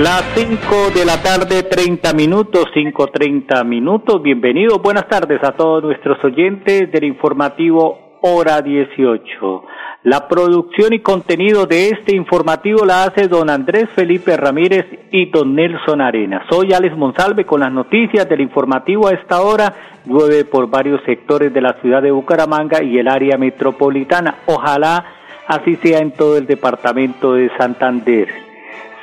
[0.00, 4.22] Las 5 de la tarde, 30 minutos, 5.30 minutos.
[4.22, 9.64] Bienvenidos, buenas tardes a todos nuestros oyentes del informativo Hora 18.
[10.02, 15.54] La producción y contenido de este informativo la hace don Andrés Felipe Ramírez y don
[15.54, 16.44] Nelson Arena.
[16.50, 19.72] Soy Alex Monsalve con las noticias del informativo a esta hora.
[20.04, 24.40] Llueve por varios sectores de la ciudad de Bucaramanga y el área metropolitana.
[24.44, 25.06] Ojalá
[25.46, 28.45] así sea en todo el departamento de Santander.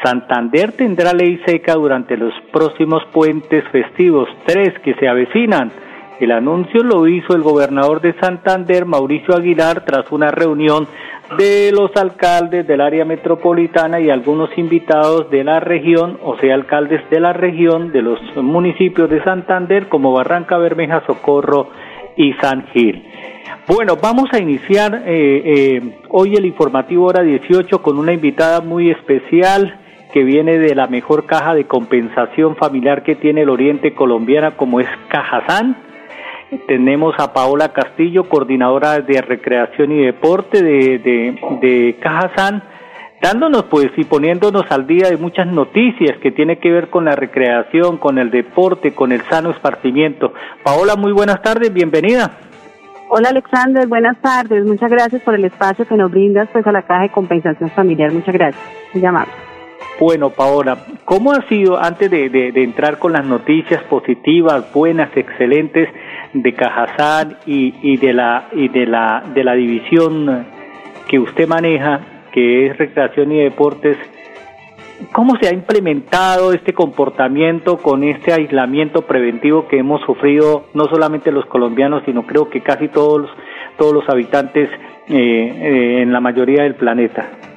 [0.04, 5.72] Santander tendrá ley seca durante los próximos puentes festivos, tres que se avecinan.
[6.20, 10.88] El anuncio lo hizo el gobernador de Santander, Mauricio Aguilar, tras una reunión
[11.38, 17.02] de los alcaldes del área metropolitana y algunos invitados de la región, o sea, alcaldes
[17.10, 21.70] de la región de los municipios de Santander como Barranca Bermeja, Socorro
[22.18, 23.04] y San Gil.
[23.68, 28.92] Bueno, vamos a iniciar eh, eh, hoy el informativo hora 18 con una invitada muy
[28.92, 29.80] especial
[30.14, 34.80] que viene de la mejor caja de compensación familiar que tiene el oriente colombiana como
[34.80, 35.76] es Cajazán.
[36.68, 41.98] Tenemos a Paola Castillo, coordinadora de recreación y deporte de, de, de
[43.24, 47.16] dándonos pues y poniéndonos al día de muchas noticias que tiene que ver con la
[47.16, 50.34] recreación, con el deporte, con el sano esparcimiento.
[50.62, 52.38] Paola, muy buenas tardes, bienvenida.
[53.10, 54.64] Hola Alexander, buenas tardes.
[54.66, 58.12] Muchas gracias por el espacio que nos brindas pues a la Caja de Compensación Familiar.
[58.12, 58.64] Muchas gracias.
[58.94, 59.02] Muy
[60.00, 65.88] bueno, Paola, ¿cómo ha sido antes de, de, entrar con las noticias positivas, buenas, excelentes
[66.34, 70.46] de Cajazán y, y de la y de la de la división
[71.08, 72.02] que usted maneja,
[72.32, 73.98] que es recreación y deportes?
[75.12, 81.32] ¿Cómo se ha implementado este comportamiento con este aislamiento preventivo que hemos sufrido no solamente
[81.32, 83.30] los colombianos, sino creo que casi todos
[83.78, 84.70] todos los habitantes
[85.08, 87.53] eh, eh, en la mayoría del planeta?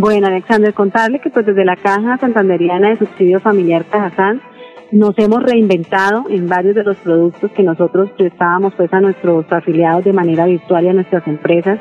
[0.00, 4.40] Bueno, Alexander, contarle que pues desde la Caja Santanderiana de Subsidio Familiar Cajazán
[4.92, 10.04] nos hemos reinventado en varios de los productos que nosotros prestábamos pues a nuestros afiliados
[10.04, 11.80] de manera virtual y a nuestras empresas.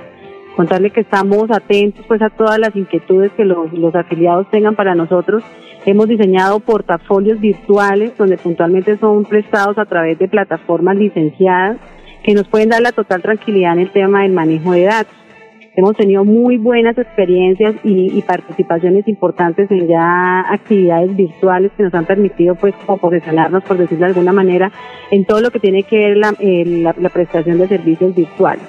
[0.55, 4.95] Contarle que estamos atentos pues a todas las inquietudes que los, los afiliados tengan para
[4.95, 5.43] nosotros.
[5.85, 11.77] Hemos diseñado portafolios virtuales donde puntualmente son prestados a través de plataformas licenciadas
[12.23, 15.26] que nos pueden dar la total tranquilidad en el tema del manejo de datos.
[15.77, 22.05] Hemos tenido muy buenas experiencias y, participaciones importantes en ya actividades virtuales que nos han
[22.05, 24.71] permitido pues como posicionarnos, por decirlo de alguna manera,
[25.11, 28.65] en todo lo que tiene que ver la, la, prestación de servicios virtuales.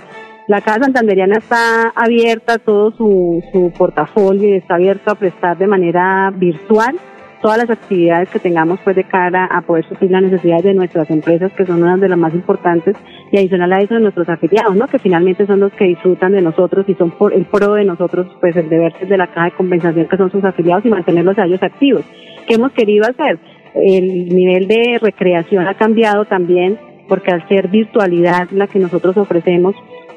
[0.48, 6.30] La Casa Santanderiana está abierta, todo su, su portafolio está abierto a prestar de manera
[6.36, 6.94] virtual
[7.40, 11.10] todas las actividades que tengamos pues de cara a poder suplir las necesidades de nuestras
[11.10, 12.96] empresas que son unas de las más importantes
[13.30, 14.86] y adicional a eso de nuestros afiliados, ¿no?
[14.86, 18.26] Que finalmente son los que disfrutan de nosotros y son por el pro de nosotros
[18.40, 21.44] pues el deber de la caja de compensación que son sus afiliados y mantenerlos a
[21.44, 22.04] ellos activos.
[22.46, 23.38] ¿Qué hemos querido hacer?
[23.74, 26.78] El nivel de recreación ha cambiado también
[27.08, 29.74] porque al ser virtualidad la que nosotros ofrecemos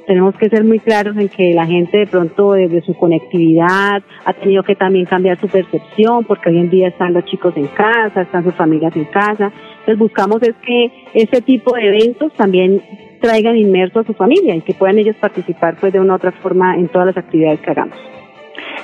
[0.07, 4.33] tenemos que ser muy claros en que la gente de pronto desde su conectividad ha
[4.33, 8.21] tenido que también cambiar su percepción porque hoy en día están los chicos en casa,
[8.21, 9.51] están sus familias en casa.
[9.79, 12.81] Entonces buscamos es que ese tipo de eventos también
[13.21, 16.31] traigan inmerso a su familia y que puedan ellos participar pues de una u otra
[16.31, 17.97] forma en todas las actividades que hagamos.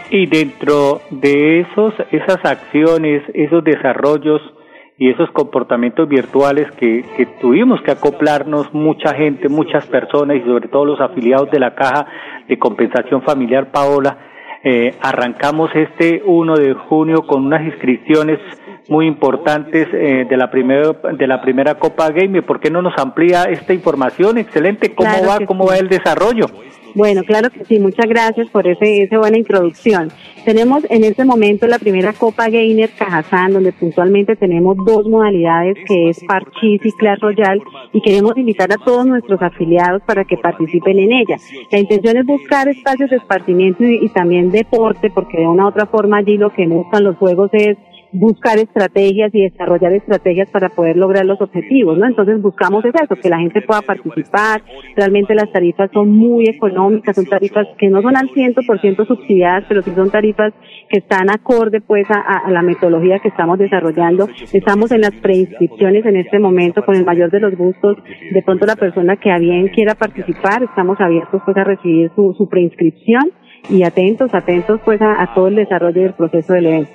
[0.10, 4.42] Y dentro de esos, esas acciones, esos desarrollos,
[5.00, 7.04] y esos comportamientos virtuales que,
[7.40, 12.08] tuvimos que acoplarnos mucha gente, muchas personas y sobre todo los afiliados de la Caja
[12.48, 14.18] de Compensación Familiar Paola,
[14.64, 18.40] eh, arrancamos este 1 de junio con unas inscripciones
[18.90, 22.42] muy importantes eh, de la primera de la primera Copa Game.
[22.42, 24.38] ¿Por qué no nos amplía esta información?
[24.38, 24.96] Excelente.
[24.96, 25.46] ¿Cómo va?
[25.46, 26.48] ¿Cómo va el desarrollo?
[26.96, 30.10] Bueno, claro que sí, muchas gracias por ese, esa buena introducción.
[30.46, 36.10] Tenemos en este momento la primera Copa Gainer Cajazán, donde puntualmente tenemos dos modalidades, que
[36.10, 37.62] es Parchís y Clash Royale,
[37.94, 41.38] y queremos invitar a todos nuestros afiliados para que participen en ella.
[41.72, 45.68] La intención es buscar espacios de esparcimiento y, y también deporte, porque de una u
[45.70, 47.78] otra forma allí lo que buscan los juegos es
[48.12, 52.06] buscar estrategias y desarrollar estrategias para poder lograr los objetivos, ¿no?
[52.06, 54.62] Entonces buscamos eso, que la gente pueda participar,
[54.96, 59.82] realmente las tarifas son muy económicas, son tarifas que no son al 100% subsidiadas, pero
[59.82, 60.54] sí son tarifas
[60.90, 64.28] que están acorde pues a, la metodología que estamos desarrollando.
[64.54, 67.98] Estamos en las preinscripciones en este momento con el mayor de los gustos,
[68.32, 72.34] de pronto la persona que a bien quiera participar, estamos abiertos pues a recibir su,
[72.38, 73.32] su preinscripción
[73.70, 76.92] y atentos, atentos pues a, todo el desarrollo del proceso del evento.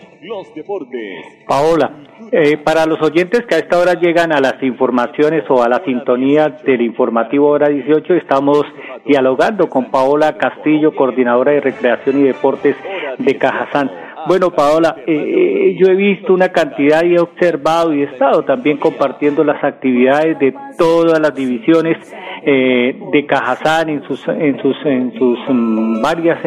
[1.46, 1.90] Paola,
[2.30, 5.82] eh, para los oyentes que a esta hora llegan a las informaciones o a la
[5.84, 8.62] sintonía del informativo hora 18, estamos
[9.04, 12.76] dialogando con Paola Castillo, coordinadora de recreación y deportes
[13.18, 13.90] de Cajazán.
[14.26, 18.44] Bueno, Paola, eh, eh, yo he visto una cantidad y he observado y he estado
[18.44, 21.96] también compartiendo las actividades de todas las divisiones
[22.44, 26.40] eh, de Cajazán en sus en sus en sus mm, varias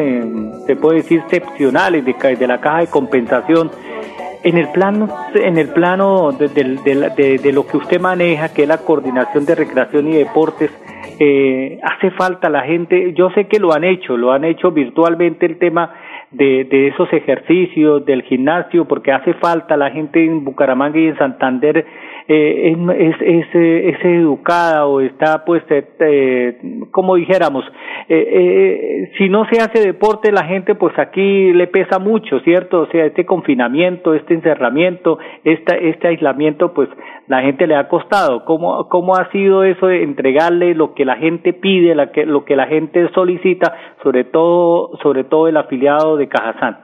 [0.66, 3.70] se puede decir excepcionales de, de la caja de compensación.
[4.42, 8.78] En el plano en el plano de, de, lo que usted maneja que es la
[8.78, 10.70] coordinación de recreación y deportes
[11.18, 15.46] eh, hace falta la gente yo sé que lo han hecho lo han hecho virtualmente
[15.46, 15.94] el tema
[16.30, 21.18] de, de esos ejercicios, del gimnasio, porque hace falta la gente en Bucaramanga y en
[21.18, 21.86] Santander
[22.28, 26.58] eh, es, es, es, educada o está pues, eh, eh
[26.90, 27.64] como dijéramos,
[28.08, 32.82] eh, eh, si no se hace deporte la gente pues aquí le pesa mucho, ¿cierto?
[32.82, 36.88] O sea, este confinamiento, este encerramiento, este, este aislamiento pues
[37.28, 38.44] la gente le ha costado.
[38.44, 42.44] ¿Cómo, cómo ha sido eso de entregarle lo que la gente pide, la que, lo
[42.44, 46.78] que la gente solicita, sobre todo, sobre todo el afiliado de Cajazán?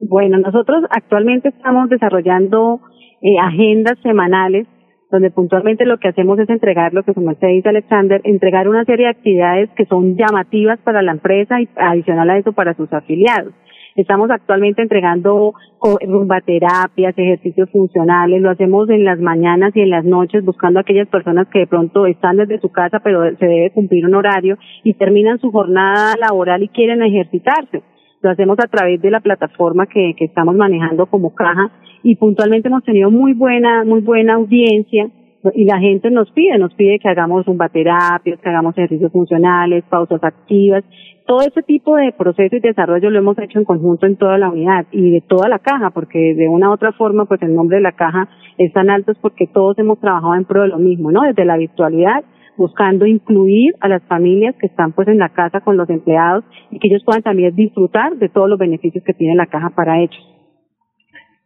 [0.00, 2.80] Bueno, nosotros actualmente estamos desarrollando
[3.20, 4.66] eh, agendas semanales
[5.10, 8.84] donde puntualmente lo que hacemos es entregar lo que como usted dice Alexander, entregar una
[8.84, 12.92] serie de actividades que son llamativas para la empresa y adicional a eso para sus
[12.92, 13.54] afiliados.
[13.96, 15.54] Estamos actualmente entregando
[16.06, 21.08] rumbaterapias, ejercicios funcionales, lo hacemos en las mañanas y en las noches buscando a aquellas
[21.08, 24.94] personas que de pronto están desde su casa pero se debe cumplir un horario y
[24.94, 27.82] terminan su jornada laboral y quieren ejercitarse.
[28.20, 31.70] Lo hacemos a través de la plataforma que, que estamos manejando como caja
[32.02, 35.10] y puntualmente hemos tenido muy buena, muy buena audiencia
[35.54, 40.22] y la gente nos pide, nos pide que hagamos terapias, que hagamos ejercicios funcionales, pausas
[40.22, 40.84] activas,
[41.26, 44.48] todo ese tipo de proceso y desarrollo lo hemos hecho en conjunto en toda la
[44.48, 47.76] unidad y de toda la caja, porque de una u otra forma, pues el nombre
[47.76, 50.78] de la caja es tan alto es porque todos hemos trabajado en pro de lo
[50.78, 51.22] mismo, ¿no?
[51.22, 52.24] Desde la virtualidad,
[52.56, 56.78] buscando incluir a las familias que están pues en la casa con los empleados y
[56.78, 60.37] que ellos puedan también disfrutar de todos los beneficios que tiene la caja para ellos.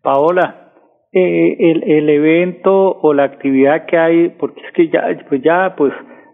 [0.03, 0.73] Paola,
[1.13, 5.75] eh, el, el evento o la actividad que hay, porque es que ya, pues ya,
[5.77, 5.93] pues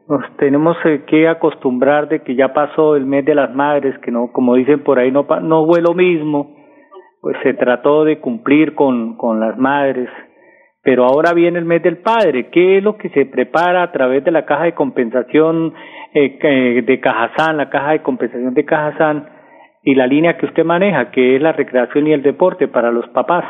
[0.09, 4.11] nos tenemos eh, que acostumbrar de que ya pasó el mes de las madres, que
[4.11, 6.57] no, como dicen por ahí, no, no fue lo mismo,
[7.21, 10.09] pues se trató de cumplir con, con las madres,
[10.83, 14.25] pero ahora viene el mes del padre, ¿qué es lo que se prepara a través
[14.25, 15.75] de la caja de compensación
[16.15, 19.38] eh, de Cajazán, la caja de compensación de Cajazán?
[19.89, 23.09] Y la línea que usted maneja, que es la recreación y el deporte para los
[23.09, 23.47] papás.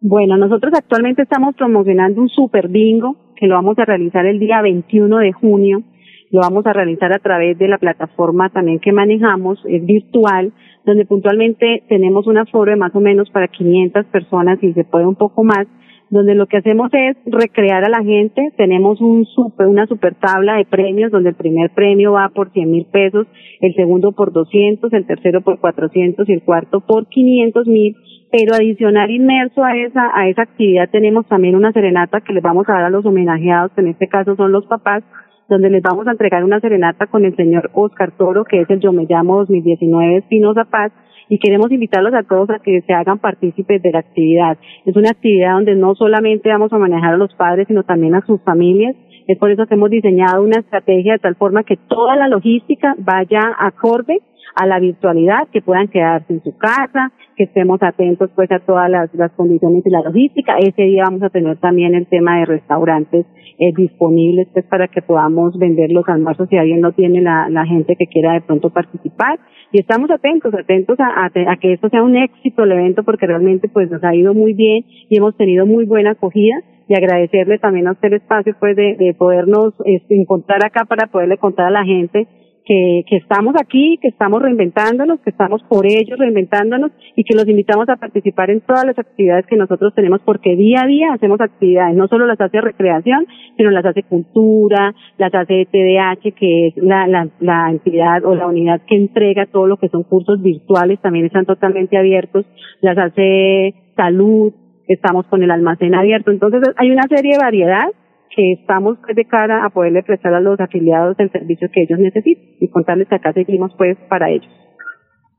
[0.00, 4.62] Bueno, nosotros actualmente estamos promocionando un super bingo que lo vamos a realizar el día
[4.62, 5.82] 21 de junio.
[6.30, 10.52] Lo vamos a realizar a través de la plataforma también que manejamos, es virtual,
[10.84, 15.04] donde puntualmente tenemos un aforo de más o menos para 500 personas y se puede
[15.04, 15.66] un poco más
[16.08, 18.52] donde lo que hacemos es recrear a la gente.
[18.56, 22.70] Tenemos un super, una super tabla de premios donde el primer premio va por 100
[22.70, 23.26] mil pesos,
[23.60, 27.96] el segundo por 200, el tercero por 400 y el cuarto por 500 mil.
[28.30, 32.68] Pero adicional inmerso a esa, a esa actividad tenemos también una serenata que les vamos
[32.68, 35.02] a dar a los homenajeados, que en este caso son los papás,
[35.48, 38.80] donde les vamos a entregar una serenata con el señor Oscar Toro, que es el
[38.80, 40.92] Yo Me Llamo 2019 Espinosa Paz,
[41.28, 44.58] y queremos invitarlos a todos a que se hagan partícipes de la actividad.
[44.84, 48.24] Es una actividad donde no solamente vamos a manejar a los padres, sino también a
[48.24, 48.96] sus familias.
[49.26, 52.94] Es por eso que hemos diseñado una estrategia de tal forma que toda la logística
[52.98, 54.20] vaya acorde
[54.54, 58.88] a la virtualidad, que puedan quedarse en su casa, que estemos atentos pues a todas
[58.88, 60.56] las, las condiciones y la logística.
[60.58, 63.26] Ese día vamos a tener también el tema de restaurantes
[63.58, 67.66] eh, disponibles pues para que podamos vender los almuerzos si alguien no tiene la, la
[67.66, 69.38] gente que quiera de pronto participar.
[69.72, 71.30] Y estamos atentos, atentos a,
[71.60, 74.84] que esto sea un éxito el evento porque realmente pues nos ha ido muy bien
[75.08, 76.56] y hemos tenido muy buena acogida
[76.88, 81.08] y agradecerle también a usted el espacio pues de, de podernos este, encontrar acá para
[81.08, 82.28] poderle contar a la gente
[82.66, 87.48] que, que estamos aquí, que estamos reinventándonos, que estamos por ellos reinventándonos y que los
[87.48, 91.40] invitamos a participar en todas las actividades que nosotros tenemos porque día a día hacemos
[91.40, 96.76] actividades, no solo las hace recreación, sino las hace cultura, las hace TDH, que es
[96.76, 101.00] la, la, la entidad o la unidad que entrega todo lo que son cursos virtuales,
[101.00, 102.46] también están totalmente abiertos,
[102.80, 104.52] las hace salud,
[104.88, 106.32] estamos con el almacén abierto.
[106.32, 107.88] Entonces hay una serie de variedad
[108.36, 111.98] que estamos pues, de cara a poderle prestar a los afiliados el servicio que ellos
[111.98, 114.52] necesitan y contarles que acá seguimos pues para ellos.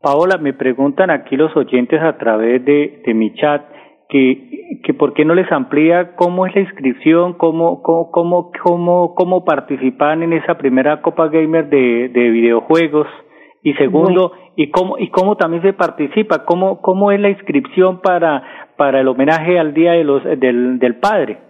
[0.01, 3.61] Paola, me preguntan aquí los oyentes a través de, de mi chat
[4.09, 9.15] que, que por qué no les amplía cómo es la inscripción, cómo, cómo, cómo, cómo,
[9.15, 13.07] cómo participan en esa primera Copa Gamer de, de videojuegos
[13.63, 18.71] y segundo, y cómo, y cómo también se participa, cómo, cómo es la inscripción para,
[18.77, 21.46] para el homenaje al Día de los, del, del Padre.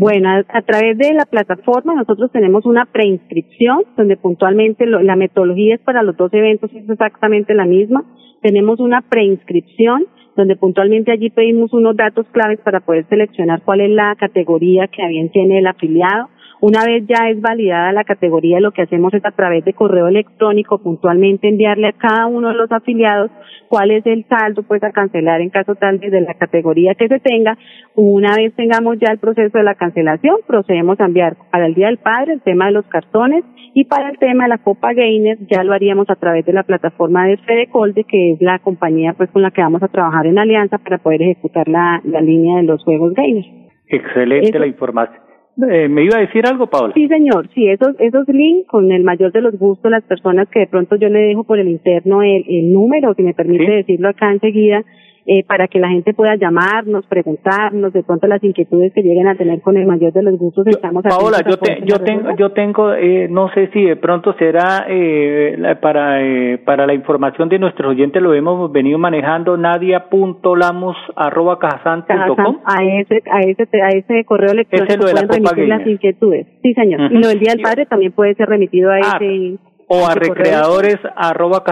[0.00, 5.80] Bueno, a, través de la plataforma nosotros tenemos una preinscripción donde puntualmente la metodología es
[5.80, 8.04] para los dos eventos es exactamente la misma.
[8.40, 13.90] Tenemos una preinscripción donde puntualmente allí pedimos unos datos claves para poder seleccionar cuál es
[13.90, 16.28] la categoría que bien tiene el afiliado.
[16.60, 20.08] Una vez ya es validada la categoría, lo que hacemos es a través de correo
[20.08, 23.30] electrónico puntualmente enviarle a cada uno de los afiliados
[23.68, 27.20] cuál es el saldo pues a cancelar en caso tal de la categoría que se
[27.20, 27.56] tenga.
[27.94, 31.86] Una vez tengamos ya el proceso de la cancelación, procedemos a enviar para el Día
[31.86, 35.38] del Padre el tema de los cartones y para el tema de la Copa Gainer
[35.48, 39.30] ya lo haríamos a través de la plataforma de Fedecolde, que es la compañía pues
[39.30, 42.64] con la que vamos a trabajar en alianza para poder ejecutar la, la línea de
[42.64, 43.44] los juegos Gainer.
[43.86, 45.27] Excelente la información.
[45.60, 46.94] Eh, ¿Me iba a decir algo, Paola?
[46.94, 47.48] Sí, señor.
[47.52, 50.94] Sí, esos, esos links, con el mayor de los gustos, las personas que de pronto
[50.96, 54.84] yo le dejo por el interno el, el número, si me permite decirlo acá enseguida,
[55.30, 59.34] eh, para que la gente pueda llamarnos, preguntarnos de pronto las inquietudes que lleguen a
[59.34, 60.66] tener con el mayor de los gustos.
[60.66, 65.76] Estamos Paola, yo, yo tengo, yo tengo, eh, no sé si de pronto será eh,
[65.82, 72.84] para eh, para la información de nuestros oyentes lo hemos venido manejando nadia.lamos arroba a
[72.84, 76.46] ese a ese a ese correo electrónico pueden remitir las inquietudes.
[76.62, 77.12] Sí, señor.
[77.12, 80.14] Y lo del día del padre también puede ser remitido a ah, ese o a
[80.14, 81.64] recreadores arroba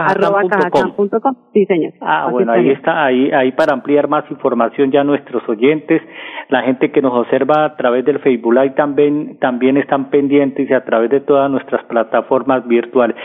[1.53, 1.93] Sí, señor.
[2.01, 6.01] Ah, bueno, ahí está, ahí, ahí para ampliar más información ya nuestros oyentes,
[6.49, 10.73] la gente que nos observa a través del Facebook Live también, también están pendientes y
[10.73, 13.15] a través de todas nuestras plataformas virtuales.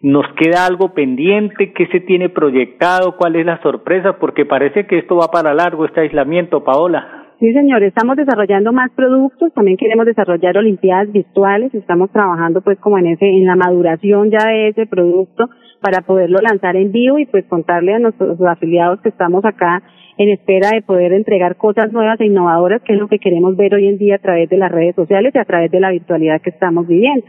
[0.00, 1.72] ¿Nos queda algo pendiente?
[1.72, 3.16] ¿Qué se tiene proyectado?
[3.16, 4.18] ¿Cuál es la sorpresa?
[4.20, 7.17] Porque parece que esto va para largo, este aislamiento, Paola.
[7.38, 12.98] Sí, señor, estamos desarrollando más productos, también queremos desarrollar olimpiadas virtuales, estamos trabajando pues como
[12.98, 15.48] en ese en la maduración ya de ese producto
[15.80, 19.84] para poderlo lanzar en vivo y pues contarle a nuestros afiliados que estamos acá
[20.16, 23.72] en espera de poder entregar cosas nuevas e innovadoras, que es lo que queremos ver
[23.72, 26.42] hoy en día a través de las redes sociales y a través de la virtualidad
[26.42, 27.24] que estamos viviendo.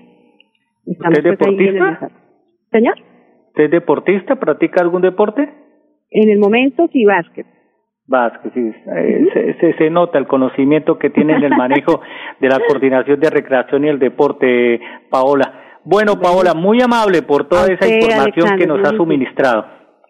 [0.88, 2.10] Estamos ¿Usted es pues, deportista?
[2.72, 2.96] Señor.
[3.50, 4.36] ¿Usted es deportista?
[4.38, 5.48] ¿Practica algún deporte?
[6.10, 7.46] En el momento sí básquet.
[8.10, 12.02] Vázquez, sí, eh, se, se, nota el conocimiento que tiene en el manejo
[12.40, 15.80] de la coordinación de recreación y el deporte, Paola.
[15.86, 19.66] Bueno, Paola, muy amable por toda esa información que nos ha suministrado.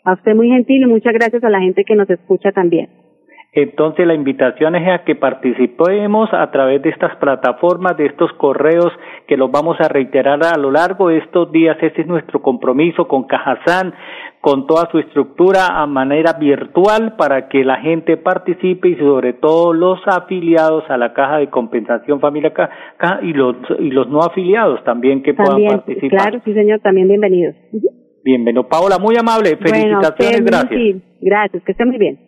[0.05, 2.89] A usted muy gentil y muchas gracias a la gente que nos escucha también.
[3.51, 8.91] Entonces la invitación es a que participemos a través de estas plataformas, de estos correos
[9.27, 11.75] que los vamos a reiterar a lo largo de estos días.
[11.81, 13.95] Ese es nuestro compromiso con Cajazán,
[14.41, 19.73] con toda su estructura a manera virtual para que la gente participe y sobre todo
[19.73, 24.83] los afiliados a la Caja de Compensación Familia Caja y los, y los no afiliados
[24.83, 26.09] también que puedan participar.
[26.09, 27.55] Claro, sí señor, también bienvenidos.
[28.23, 28.67] Bienvenido.
[28.67, 29.57] Paola, muy amable.
[29.57, 31.08] Felicitaciones, gracias.
[31.21, 32.19] Gracias, que esté muy bien.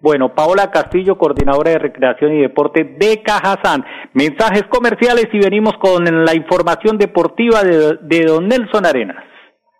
[0.00, 3.84] Bueno, Paola Castillo, coordinadora de recreación y deporte de Cajazán.
[4.14, 9.24] Mensajes comerciales y venimos con la información deportiva de, de don Nelson Arenas.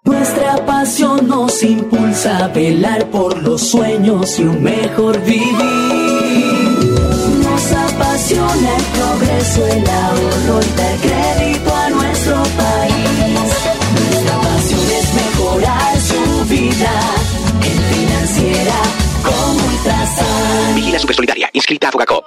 [0.05, 5.45] Nuestra pasión nos impulsa a velar por los sueños y un mejor vivir.
[7.45, 10.81] Nos apasiona el progreso, el ahorro y
[20.91, 22.25] Vigila Supersolidaria, inscrita a Fogacop.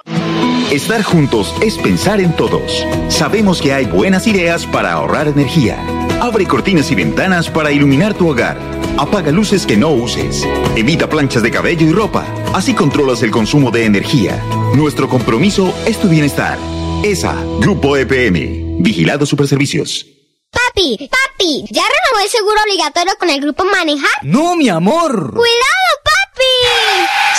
[0.72, 2.86] Estar juntos es pensar en todos.
[3.10, 5.76] Sabemos que hay buenas ideas para ahorrar energía.
[6.22, 8.56] Abre cortinas y ventanas para iluminar tu hogar.
[8.96, 10.48] Apaga luces que no uses.
[10.76, 12.24] Evita planchas de cabello y ropa.
[12.54, 14.42] Así controlas el consumo de energía.
[14.74, 16.56] Nuestro compromiso es tu bienestar.
[17.02, 18.82] ESA, Grupo EPM.
[18.82, 20.06] Vigilado Superservicios.
[20.50, 24.22] Papi, papi, ¿ya renovó el seguro obligatorio con el Grupo Manejar?
[24.22, 25.34] No, mi amor.
[25.34, 25.84] Cuidado,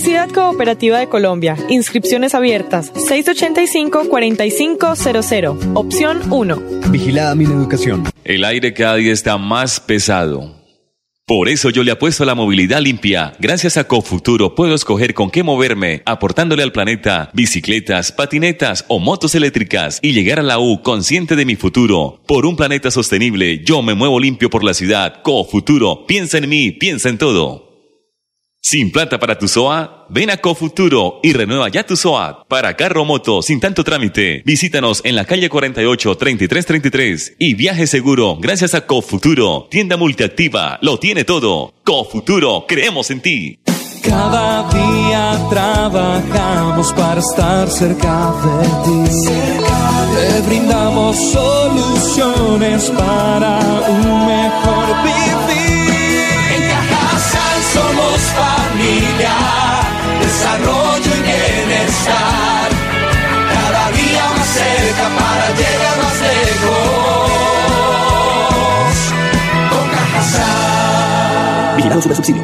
[0.00, 1.58] Universidad Cooperativa de Colombia.
[1.68, 2.90] Inscripciones abiertas.
[2.94, 5.72] 685-4500.
[5.74, 6.56] Opción 1.
[6.90, 8.04] Vigilada mi educación.
[8.24, 10.58] El aire cada día está más pesado.
[11.26, 13.34] Por eso yo le apuesto a la movilidad limpia.
[13.40, 19.34] Gracias a Cofuturo puedo escoger con qué moverme, aportándole al planeta bicicletas, patinetas o motos
[19.34, 22.22] eléctricas y llegar a la U consciente de mi futuro.
[22.26, 25.20] Por un planeta sostenible, yo me muevo limpio por la ciudad.
[25.22, 27.69] Cofuturo, piensa en mí, piensa en todo.
[28.62, 32.44] Sin plata para tu SOA, ven a Cofuturo y renueva ya tu SOA.
[32.46, 38.36] Para carro moto, sin tanto trámite, visítanos en la calle 48 3333 y viaje seguro
[38.38, 41.72] gracias a Cofuturo, tienda multiactiva, lo tiene todo.
[41.84, 43.58] Cofuturo, creemos en ti.
[44.02, 49.26] Cada día trabajamos para estar cerca de ti.
[50.14, 54.39] Te brindamos soluciones para un mejor
[72.00, 72.42] Vigilado su subsidio.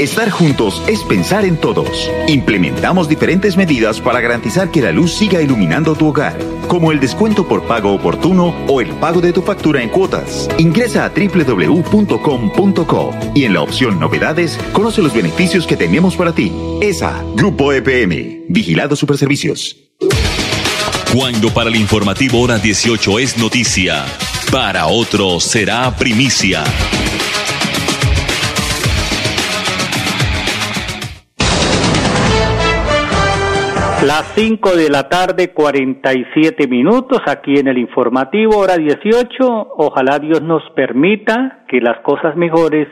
[0.00, 2.10] Estar juntos es pensar en todos.
[2.26, 7.46] Implementamos diferentes medidas para garantizar que la luz siga iluminando tu hogar, como el descuento
[7.46, 10.48] por pago oportuno o el pago de tu factura en cuotas.
[10.56, 16.50] Ingresa a www.com.co y en la opción Novedades conoce los beneficios que tenemos para ti.
[16.80, 19.76] ESA, Grupo EPM, Vigilado Superservicios.
[21.12, 24.06] Cuando para el informativo hora 18 es noticia,
[24.50, 26.64] para otros será primicia.
[34.06, 39.74] Las 5 de la tarde, 47 minutos, aquí en el informativo, hora 18.
[39.76, 42.88] Ojalá Dios nos permita que las cosas mejores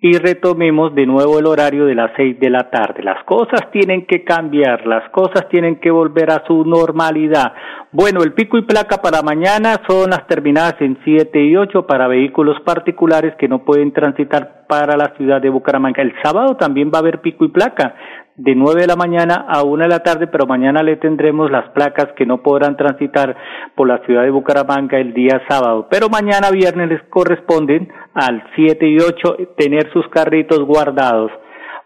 [0.00, 3.02] y retomemos de nuevo el horario de las 6 de la tarde.
[3.04, 7.52] Las cosas tienen que cambiar, las cosas tienen que volver a su normalidad.
[7.92, 12.08] Bueno, el pico y placa para mañana son las terminadas en 7 y 8 para
[12.08, 16.02] vehículos particulares que no pueden transitar para la ciudad de Bucaramanga.
[16.02, 17.94] El sábado también va a haber pico y placa
[18.42, 21.68] de 9 de la mañana a 1 de la tarde, pero mañana le tendremos las
[21.70, 23.36] placas que no podrán transitar
[23.74, 25.88] por la ciudad de Bucaramanga el día sábado.
[25.90, 31.30] Pero mañana viernes les corresponden al 7 y 8 tener sus carritos guardados.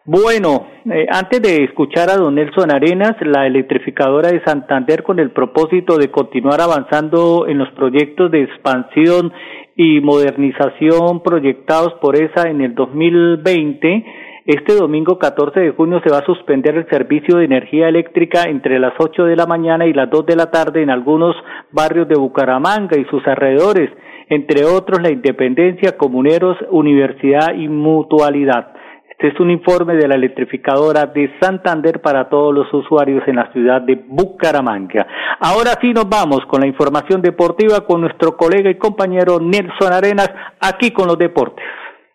[0.07, 5.31] Bueno, eh, antes de escuchar a don Nelson Arenas, la electrificadora de Santander con el
[5.31, 9.33] propósito de continuar avanzando en los proyectos de expansión
[9.77, 14.05] y modernización proyectados por esa en el 2020,
[14.47, 18.79] este domingo 14 de junio se va a suspender el servicio de energía eléctrica entre
[18.79, 21.35] las 8 de la mañana y las 2 de la tarde en algunos
[21.73, 23.91] barrios de Bucaramanga y sus alrededores,
[24.29, 28.75] entre otros la Independencia, Comuneros, Universidad y Mutualidad.
[29.09, 33.51] Este es un informe de la electrificadora de Santander para todos los usuarios en la
[33.51, 35.07] ciudad de Bucaramanga.
[35.41, 40.31] Ahora sí nos vamos con la información deportiva con nuestro colega y compañero Nelson Arenas,
[40.61, 41.65] aquí con los deportes.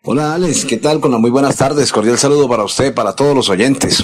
[0.02, 0.98] Hola Alex, ¿qué tal?
[0.98, 4.02] Con las muy buenas tardes, cordial saludo para usted, para todos los oyentes.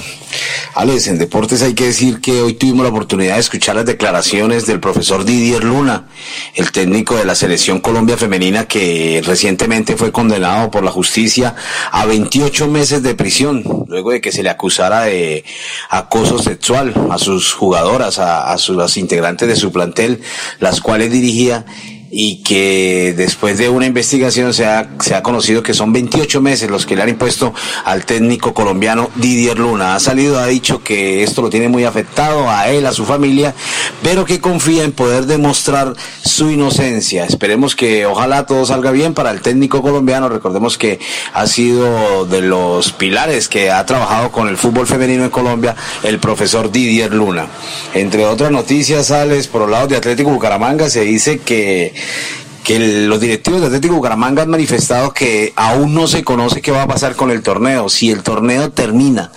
[0.75, 4.67] Alex, en deportes hay que decir que hoy tuvimos la oportunidad de escuchar las declaraciones
[4.67, 6.09] del profesor Didier Luna,
[6.55, 11.55] el técnico de la selección Colombia femenina que recientemente fue condenado por la justicia
[11.91, 15.47] a 28 meses de prisión, luego de que se le acusara de
[15.89, 20.21] acoso sexual a sus jugadoras, a, a sus integrantes de su plantel,
[20.61, 21.65] las cuales dirigía
[22.11, 26.71] y que después de una investigación se ha, se ha conocido que son 28 meses
[26.71, 27.53] los que le han impuesto
[27.85, 29.95] al técnico colombiano Didier Luna.
[29.95, 33.55] Ha salido, ha dicho que esto lo tiene muy afectado a él, a su familia,
[34.03, 37.25] pero que confía en poder demostrar su inocencia.
[37.25, 40.29] Esperemos que ojalá todo salga bien para el técnico colombiano.
[40.29, 41.01] Recordemos que
[41.33, 46.19] ha sido de los pilares que ha trabajado con el fútbol femenino en Colombia el
[46.19, 47.49] profesor Didier Luna.
[47.95, 51.95] Entre otras noticias, sales por los lados de Atlético Bucaramanga, se dice que
[52.67, 56.83] que los directivos de Atlético Bucaramanga han manifestado que aún no se conoce qué va
[56.83, 57.89] a pasar con el torneo.
[57.89, 59.31] Si el torneo termina,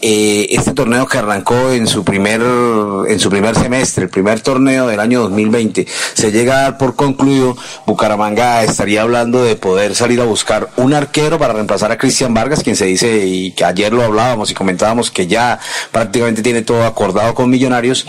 [0.00, 4.86] eh, este torneo que arrancó en su primer en su primer semestre, el primer torneo
[4.86, 10.20] del año 2020, se llega a dar por concluido, Bucaramanga estaría hablando de poder salir
[10.20, 13.92] a buscar un arquero para reemplazar a Cristian Vargas, quien se dice y que ayer
[13.92, 15.58] lo hablábamos y comentábamos que ya
[15.90, 18.06] prácticamente tiene todo acordado con Millonarios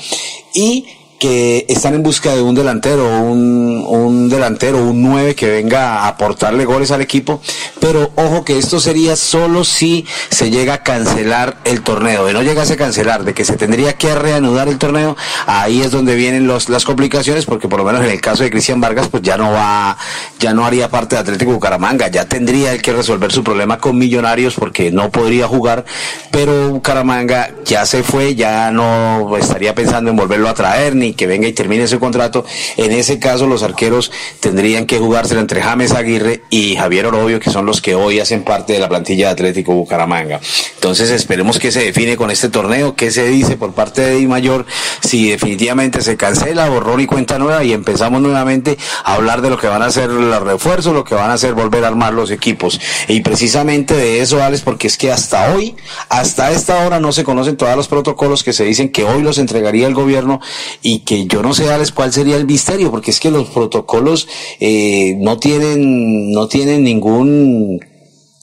[0.54, 0.86] y
[1.20, 6.08] que están en busca de un delantero, un, un delantero, un 9 que venga a
[6.08, 7.42] aportarle goles al equipo,
[7.82, 12.42] pero ojo que esto sería solo si se llega a cancelar el torneo, de no
[12.42, 16.48] llegase a cancelar, de que se tendría que reanudar el torneo, ahí es donde vienen
[16.48, 19.36] los, las complicaciones, porque por lo menos en el caso de Cristian Vargas, pues ya
[19.36, 19.98] no va,
[20.40, 24.56] ya no haría parte de Atlético Bucaramanga, ya tendría que resolver su problema con Millonarios
[24.56, 25.84] porque no podría jugar,
[26.32, 31.28] pero Bucaramanga ya se fue, ya no estaría pensando en volverlo a traer ni que
[31.28, 32.46] venga y termine ese contrato.
[32.78, 37.50] En ese caso, los arqueros tendrían que jugárselo entre James Aguirre y Javier Orobio, que
[37.50, 40.40] son los que hoy hacen parte de la plantilla de Atlético Bucaramanga.
[40.76, 44.28] Entonces, esperemos que se define con este torneo, qué se dice por parte de Di
[44.28, 44.66] Mayor,
[45.02, 49.58] si definitivamente se cancela, borrón y cuenta nueva y empezamos nuevamente a hablar de lo
[49.58, 52.32] que van a ser los refuerzos, lo que van a hacer volver a armar los
[52.32, 52.80] equipos.
[53.08, 55.76] Y precisamente de eso, Alex, porque es que hasta hoy,
[56.10, 59.38] hasta esta hora no se conocen todos los protocolos que se dicen que hoy los
[59.38, 60.40] entregaría el gobierno
[60.82, 64.28] y que yo no sé, cuál sería el misterio, porque es que los protocolos
[64.60, 67.80] eh, no tienen, no tienen ningún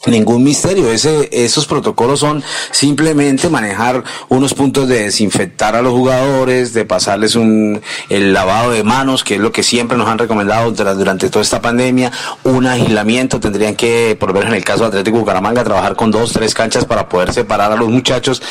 [0.07, 0.91] ningún misterio.
[0.91, 7.35] Ese, esos protocolos son simplemente manejar unos puntos de desinfectar a los jugadores, de pasarles
[7.37, 11.43] un, el lavado de manos, que es lo que siempre nos han recomendado durante toda
[11.43, 12.13] esta pandemia,
[12.45, 16.33] un aislamiento, tendrían que, por ver en el caso de Atlético Bucaramanga, trabajar con dos,
[16.33, 18.43] tres canchas para poder separar a los muchachos.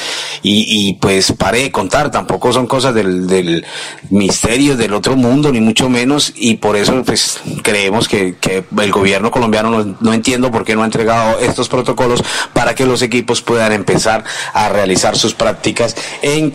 [0.41, 3.65] Y, y pues pare de contar, tampoco son cosas del, del
[4.09, 8.91] misterio del otro mundo, ni mucho menos, y por eso pues creemos que, que el
[8.91, 13.01] gobierno colombiano no, no entiendo por qué no ha entregado estos protocolos para que los
[13.01, 16.53] equipos puedan empezar a realizar sus prácticas en,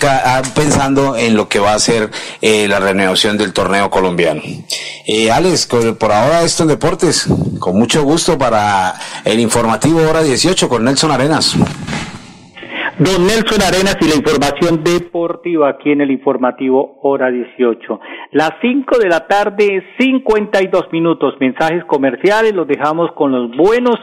[0.54, 4.42] pensando en lo que va a ser eh, la renovación del torneo colombiano.
[5.06, 7.26] Eh, Alex, por ahora esto en deportes,
[7.58, 11.56] con mucho gusto para el informativo hora 18 con Nelson Arenas.
[13.00, 17.98] Don Nelson Arenas y la información deportiva aquí en el informativo hora 18.
[18.32, 21.32] Las 5 de la tarde, 52 minutos.
[21.40, 23.96] Mensajes comerciales, los dejamos con los buenos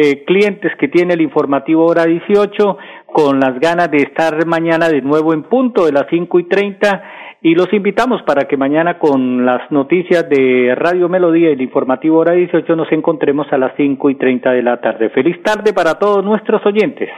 [0.00, 5.02] eh, clientes que tiene el informativo hora 18 con las ganas de estar mañana de
[5.02, 7.02] nuevo en punto de las 5 y 30
[7.42, 12.18] y los invitamos para que mañana con las noticias de Radio Melodía y el informativo
[12.18, 15.10] hora 18 nos encontremos a las 5 y 30 de la tarde.
[15.10, 17.08] Feliz tarde para todos nuestros oyentes.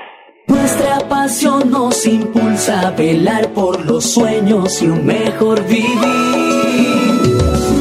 [0.46, 5.84] Nuestra pasión nos impulsa a velar por los sueños y un mejor vivir.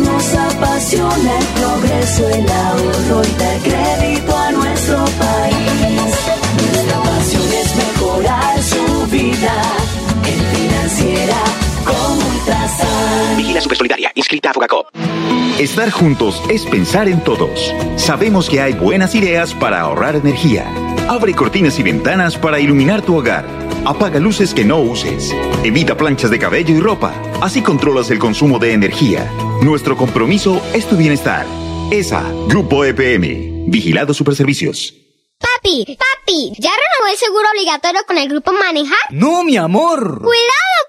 [0.03, 4.18] Nos apasiona el progreso, el ahorro y dar crédito
[5.13, 6.01] país.
[6.57, 9.53] Nuestra pasión es mejorar su vida
[10.25, 11.37] en financiera
[11.85, 13.37] como Ultrasan.
[13.37, 14.87] Vigila Supersolidaria, inscrita a Fogacop.
[15.59, 17.73] Estar juntos es pensar en todos.
[17.97, 20.65] Sabemos que hay buenas ideas para ahorrar energía.
[21.09, 23.45] Abre cortinas y ventanas para iluminar tu hogar.
[23.85, 25.35] Apaga luces que no uses.
[25.63, 27.13] Evita planchas de cabello y ropa.
[27.41, 29.29] Así controlas el consumo de energía.
[29.61, 31.45] Nuestro compromiso es tu bienestar.
[31.91, 33.58] ESA, Grupo EPM.
[33.69, 34.93] Vigilado Superservicios.
[35.37, 38.97] Papi, papi, ¿ya renovó el seguro obligatorio con el grupo Manejar?
[39.11, 40.19] No, mi amor.
[40.21, 40.77] ¡Cuidado,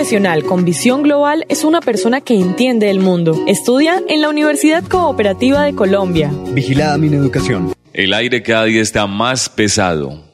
[0.00, 3.38] profesional con visión global es una persona que entiende el mundo.
[3.46, 6.32] Estudia en la Universidad Cooperativa de Colombia.
[6.54, 7.74] Vigilada mi educación.
[7.92, 10.24] El aire cada día está más pesado.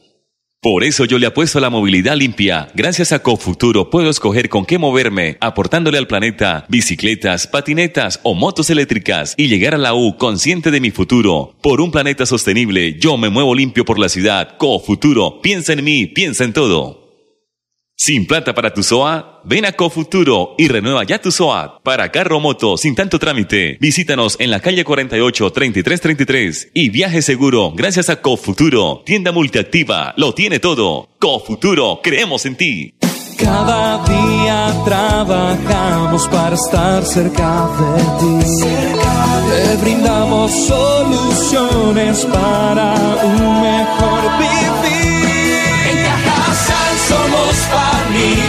[0.63, 2.69] Por eso yo le apuesto a la movilidad limpia.
[2.77, 8.71] Gracias a Cofuturo puedo escoger con qué moverme, aportándole al planeta bicicletas, patinetas o motos
[8.71, 11.57] eléctricas y llegar a la U consciente de mi futuro.
[11.61, 14.57] Por un planeta sostenible, yo me muevo limpio por la ciudad.
[14.59, 17.06] Cofuturo, piensa en mí, piensa en todo.
[17.99, 21.81] Sin plata para tu SOA, ven a Cofuturo y renueva ya tu SOA.
[21.83, 27.73] Para carro moto sin tanto trámite, visítanos en la calle 48 3333 y viaje seguro
[27.75, 31.09] gracias a Cofuturo, tienda multiactiva, lo tiene todo.
[31.19, 32.95] Cofuturo, creemos en ti.
[33.39, 38.67] Cada día trabajamos para estar cerca de ti.
[39.49, 44.86] Te brindamos soluciones para un mejor vivir.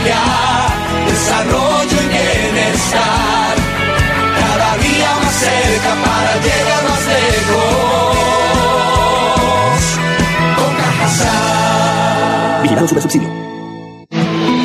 [0.07, 3.55] Familia, desarrollo y bienestar.
[4.39, 8.15] Cada día más cerca para llegar más lejos.
[10.55, 12.61] Con Cajasal.
[12.63, 13.29] Vigilado Supersubsidio.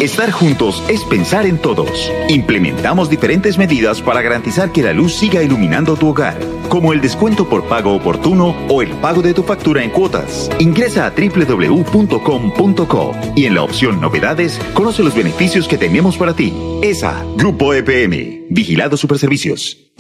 [0.00, 2.10] Estar juntos es pensar en todos.
[2.28, 6.36] Implementamos diferentes medidas para garantizar que la luz siga iluminando tu hogar,
[6.72, 10.48] como el descuento por pago oportuno o el pago de tu factura en cuotas.
[10.58, 16.54] Ingresa a www.com.co y en la opción Novedades conoce los beneficios que tenemos para ti.
[16.80, 19.92] ESA, Grupo EPM, Vigilado Superservicios.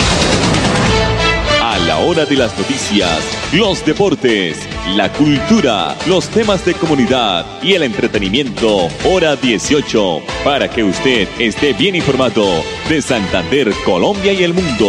[1.60, 3.20] A la hora de las noticias,
[3.52, 10.84] los deportes, la cultura, los temas de comunidad y el entretenimiento, hora 18, para que
[10.84, 12.46] usted esté bien informado
[12.88, 14.88] de Santander, Colombia y el mundo.